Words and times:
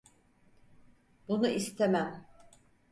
Bunu 1.27 1.47
istemem. 1.47 2.27